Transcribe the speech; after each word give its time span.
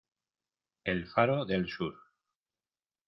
el 0.83 1.05
faro 1.05 1.45
del 1.45 1.67
sur 1.69 1.93